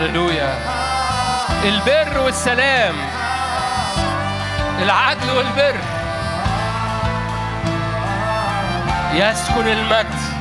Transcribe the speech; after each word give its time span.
هللويا. 0.00 0.54
البر 1.64 2.18
والسلام. 2.18 2.94
العدل 4.82 5.30
والبر. 5.30 5.76
يسكن 9.12 9.68
المجد. 9.68 10.39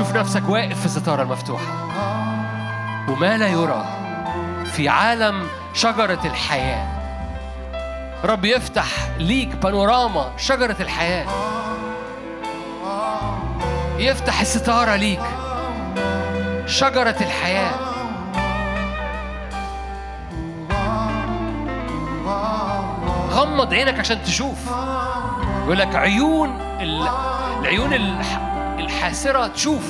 نفسك 0.00 0.48
واقف 0.48 0.80
في 0.80 0.86
الستارة 0.86 1.22
المفتوحة. 1.22 1.84
وما 3.08 3.36
لا 3.36 3.48
يرى 3.48 3.84
في 4.64 4.88
عالم 4.88 5.46
شجرة 5.74 6.20
الحياة. 6.24 6.86
رب 8.24 8.44
يفتح 8.44 8.86
ليك 9.18 9.56
بانوراما 9.56 10.32
شجرة 10.36 10.76
الحياة. 10.80 11.26
يفتح 13.98 14.40
الستارة 14.40 14.96
ليك 14.96 15.22
شجرة 16.66 17.16
الحياة. 17.20 17.74
غمض 23.30 23.74
عينك 23.74 23.98
عشان 23.98 24.22
تشوف. 24.22 24.58
يقول 25.64 25.78
لك 25.78 25.96
عيون 25.96 26.60
العيون 27.60 27.92
الحاسرة 29.04 29.46
تشوف. 29.46 29.82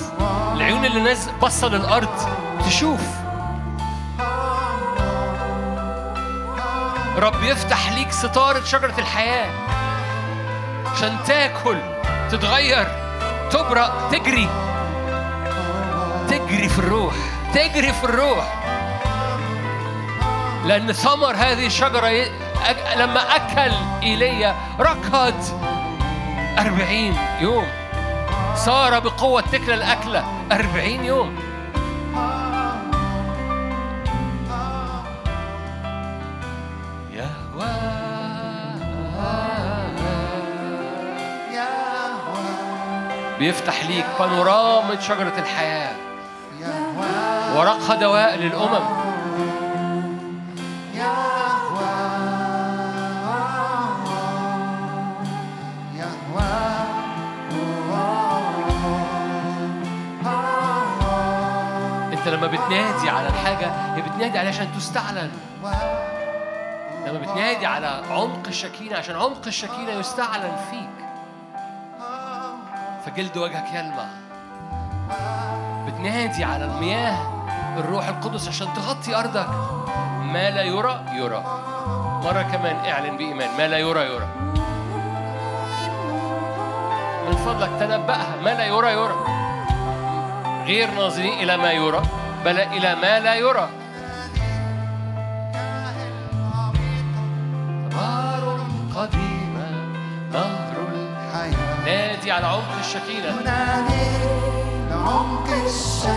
العيون 0.54 0.84
اللي 0.84 1.00
ناس 1.00 1.28
بصة 1.42 1.68
للأرض 1.68 2.08
تشوف. 2.66 3.00
رب 7.18 7.42
يفتح 7.42 7.92
ليك 7.92 8.12
ستارة 8.12 8.64
شجرة 8.64 8.94
الحياة. 8.98 9.50
عشان 10.92 11.16
تاكل 11.26 11.78
تتغير 12.30 12.86
تبرأ 13.50 14.08
تجري. 14.12 14.48
تجري 16.28 16.68
في 16.68 16.78
الروح 16.78 17.14
تجري 17.52 17.92
في 17.92 18.04
الروح. 18.04 18.64
لأن 20.64 20.92
ثمر 20.92 21.34
هذه 21.36 21.66
الشجرة 21.66 22.10
لما 22.96 23.36
أكل 23.36 23.74
إيليا 24.02 24.54
ركض 24.80 25.34
أربعين 26.58 27.16
يوم. 27.40 27.83
صار 28.56 28.98
بقوة 28.98 29.40
تكل 29.40 29.72
الأكلة 29.72 30.24
أربعين 30.52 31.04
يوم. 31.04 31.36
بيفتح 43.38 43.84
ليك 43.84 44.06
بانورامة 44.18 45.00
شجرة 45.00 45.32
الحياة. 45.38 45.96
ورقها 47.56 47.94
دواء 47.94 48.36
للأمم. 48.36 49.03
لما 62.44 62.52
بتنادي 62.52 63.10
على 63.10 63.28
الحاجة 63.28 63.94
هي 63.94 64.02
بتنادي 64.02 64.38
عليها 64.38 64.52
عشان 64.52 64.72
تستعلن. 64.76 65.30
لما 67.06 67.18
بتنادي 67.18 67.66
على 67.66 68.02
عمق 68.10 68.46
الشكينة 68.46 68.96
عشان 68.96 69.16
عمق 69.16 69.46
الشكينة 69.46 69.92
يستعلن 69.92 70.56
فيك. 70.70 71.04
فجلد 73.06 73.36
وجهك 73.36 73.74
يلمع 73.74 74.06
بتنادي 75.86 76.44
على 76.44 76.64
المياه 76.64 77.16
الروح 77.76 78.08
القدس 78.08 78.48
عشان 78.48 78.74
تغطي 78.74 79.16
أرضك. 79.16 79.48
ما 80.22 80.50
لا 80.50 80.62
يرى 80.62 81.04
يرى. 81.12 81.44
مرة 82.24 82.42
كمان 82.42 82.76
اعلن 82.76 83.16
بإيمان. 83.16 83.56
ما 83.58 83.68
لا 83.68 83.78
يرى 83.78 84.00
يرى. 84.00 84.26
من 87.26 87.36
فضلك 87.36 87.70
تنبأها. 87.80 88.36
ما 88.44 88.54
لا 88.54 88.64
يرى 88.64 88.92
يرى. 88.92 89.16
غير 90.66 90.90
ناظرين 90.90 91.32
إلى 91.32 91.56
ما 91.56 91.72
يرى. 91.72 92.02
بل 92.44 92.58
إلى 92.58 92.94
ما 92.94 93.20
لا 93.20 93.34
يرى. 93.34 93.68
قديمة 98.96 99.68
نهر 100.32 100.76
الحياة. 100.92 101.84
نادي 101.84 102.32
على 102.32 102.46
عمق 102.46 102.78
الشكينة 102.78 103.30
الشكينة 105.66 106.13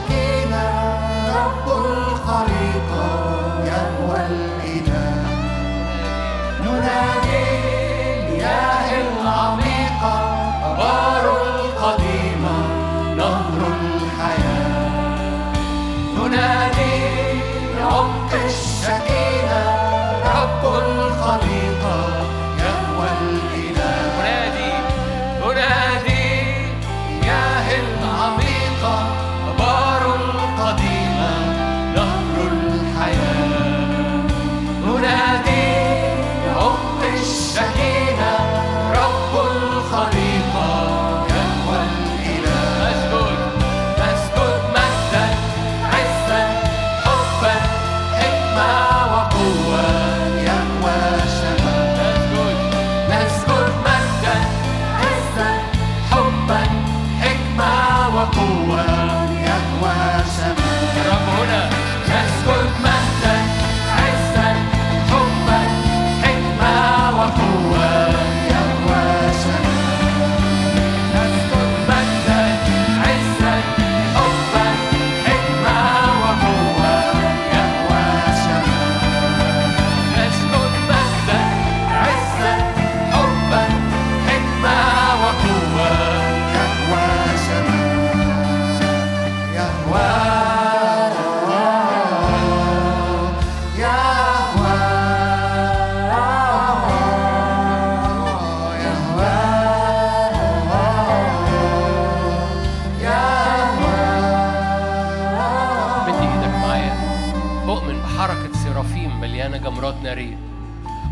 نارية 110.08 110.38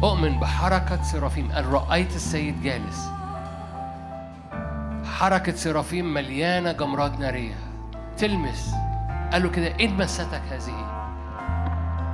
أؤمن 0.03 0.39
بحركة 0.39 1.03
سرافيم. 1.03 1.51
أن 1.51 1.65
رأيت 1.65 2.15
السيد 2.15 2.61
جالس. 2.61 3.09
حركة 5.19 5.55
سرافيم 5.55 6.13
مليانة 6.13 6.71
جمرات 6.71 7.19
نارية. 7.19 7.55
تلمس. 8.17 8.71
قال 9.33 9.43
له 9.43 9.49
كده 9.49 9.73
إن 9.81 9.97
مستك 9.97 10.41
هذه؟ 10.51 11.07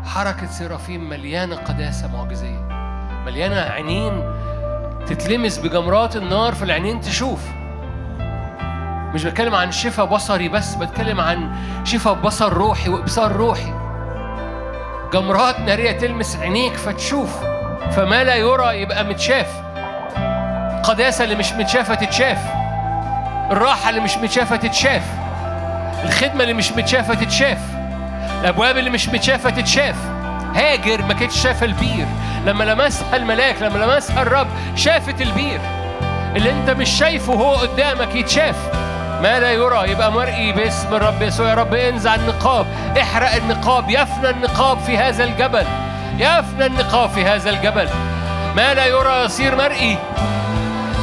حركة 0.05 0.47
سرافيم 0.47 1.09
مليانة 1.09 1.55
قداسة 1.55 2.17
معجزية. 2.17 2.67
مليانة 3.25 3.55
عينين 3.55 4.23
تتلمس 5.07 5.57
بجمرات 5.57 6.15
النار 6.15 6.53
فالعينين 6.53 7.01
تشوف. 7.01 7.39
مش 9.13 9.23
بتكلم 9.23 9.55
عن 9.55 9.71
شفاء 9.71 10.05
بصري 10.05 10.49
بس 10.49 10.75
بتكلم 10.75 11.21
عن 11.21 11.55
شفاء 11.83 12.13
بصر 12.13 12.53
روحي 12.53 12.89
وإبصار 12.89 13.31
روحي. 13.31 13.80
جمرات 15.13 15.59
نارية 15.59 15.91
تلمس 15.91 16.35
عينيك 16.35 16.73
فتشوف 16.73 17.29
فما 17.91 18.23
لا 18.23 18.35
يرى 18.35 18.81
يبقى 18.81 19.03
متشاف. 19.03 19.47
القداسة 20.77 21.23
اللي 21.23 21.35
مش 21.35 21.53
متشافة 21.53 21.95
تتشاف. 21.95 22.37
الراحة 23.51 23.89
اللي 23.89 24.01
مش 24.01 24.17
متشافة 24.17 24.55
تتشاف. 24.55 25.01
الخدمة 26.03 26.43
اللي 26.43 26.53
مش 26.53 26.71
متشافة 26.71 27.13
تتشاف. 27.13 27.57
الأبواب 28.41 28.77
اللي 28.77 28.89
مش 28.89 29.09
متشافة 29.09 29.49
تتشاف. 29.49 29.95
هاجر 30.55 31.01
ما 31.01 31.13
كانتش 31.13 31.39
شافة 31.43 31.65
البير. 31.65 32.05
لما 32.45 32.63
لمسها 32.63 33.15
الملاك 33.15 33.61
لما 33.61 33.77
لمسها 33.85 34.21
الرب 34.21 34.47
شافت 34.75 35.21
البير. 35.21 35.59
اللي 36.35 36.51
انت 36.51 36.69
مش 36.69 36.89
شايفه 36.89 37.33
هو 37.33 37.55
قدامك 37.55 38.15
يتشاف. 38.15 38.55
ما 39.21 39.39
لا 39.39 39.51
يرى؟ 39.51 39.91
يبقى 39.91 40.11
مرئي 40.11 40.51
باسم 40.51 40.95
الرب 40.95 41.21
يسوع. 41.21 41.49
يا 41.49 41.53
رب 41.53 41.73
انزع 41.73 42.15
النقاب 42.15 42.65
احرق 43.01 43.35
النقاب 43.35 43.89
يفنى 43.89 44.29
النقاب 44.29 44.77
في 44.79 44.97
هذا 44.97 45.23
الجبل 45.23 45.65
يفنى 46.17 46.65
النقاب 46.65 47.09
في 47.09 47.25
هذا 47.25 47.49
الجبل. 47.49 47.89
ما 48.55 48.73
لا 48.73 48.85
يرى 48.85 49.23
يصير 49.25 49.55
مرئي 49.55 49.97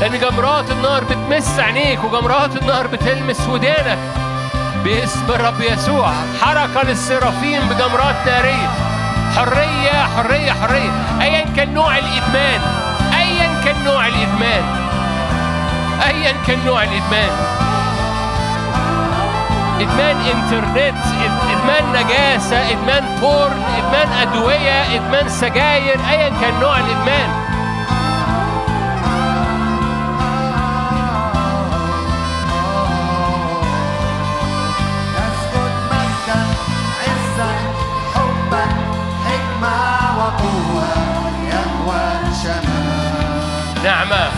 لأن 0.00 0.18
جمرات 0.18 0.70
النار 0.70 1.04
بتمس 1.04 1.58
عينيك 1.58 2.04
وجمرات 2.04 2.56
النار 2.56 2.86
بتلمس 2.86 3.40
ودانك. 3.48 3.98
باسم 4.84 5.24
الرب 5.28 5.60
يسوع 5.60 6.12
حركة 6.42 6.82
للسرافيم 6.82 7.68
بجمرات 7.68 8.16
نارية. 8.26 8.68
حرية 9.36 10.06
حرية 10.16 10.52
حرية. 10.52 10.90
أيا 11.20 11.46
كان 11.56 11.74
نوع 11.74 11.98
الإدمان 11.98 12.60
أيا 13.18 13.48
كان 13.64 13.84
نوع 13.84 14.06
الإدمان 14.06 14.62
أيا 16.06 16.34
كان 16.46 16.58
نوع 16.66 16.82
الإدمان. 16.82 17.30
إدمان 19.80 20.16
إنترنت 20.16 21.04
إدمان 21.52 21.84
نجاسة 21.92 22.70
إدمان 22.70 23.04
بورن 23.20 23.62
إدمان 23.78 24.08
أدوية 24.22 24.96
إدمان 24.96 25.28
سجاير 25.28 26.00
ايا 26.10 26.28
كان 26.40 26.60
نوع 26.60 26.78
الإدمان. 26.78 27.48
نعمة. 43.84 44.28